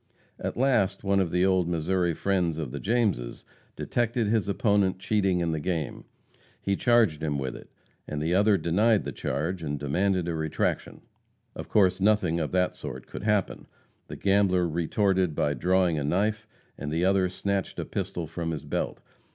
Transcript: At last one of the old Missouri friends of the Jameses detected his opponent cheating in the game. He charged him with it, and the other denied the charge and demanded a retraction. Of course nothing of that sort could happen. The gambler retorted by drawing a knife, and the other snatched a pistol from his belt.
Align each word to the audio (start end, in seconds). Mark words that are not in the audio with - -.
At 0.39 0.57
last 0.57 1.03
one 1.03 1.19
of 1.19 1.29
the 1.29 1.45
old 1.45 1.69
Missouri 1.69 2.15
friends 2.15 2.57
of 2.57 2.71
the 2.71 2.79
Jameses 2.79 3.45
detected 3.75 4.25
his 4.25 4.47
opponent 4.47 4.97
cheating 4.97 5.41
in 5.41 5.51
the 5.51 5.59
game. 5.59 6.05
He 6.59 6.75
charged 6.75 7.21
him 7.21 7.37
with 7.37 7.55
it, 7.55 7.69
and 8.07 8.19
the 8.19 8.33
other 8.33 8.57
denied 8.57 9.03
the 9.03 9.11
charge 9.11 9.61
and 9.61 9.77
demanded 9.77 10.27
a 10.27 10.33
retraction. 10.33 11.01
Of 11.55 11.69
course 11.69 12.01
nothing 12.01 12.39
of 12.39 12.51
that 12.51 12.75
sort 12.75 13.05
could 13.05 13.21
happen. 13.21 13.67
The 14.07 14.15
gambler 14.15 14.67
retorted 14.67 15.35
by 15.35 15.53
drawing 15.53 15.99
a 15.99 16.03
knife, 16.03 16.47
and 16.79 16.91
the 16.91 17.05
other 17.05 17.29
snatched 17.29 17.77
a 17.77 17.85
pistol 17.85 18.25
from 18.25 18.49
his 18.49 18.65
belt. 18.65 19.03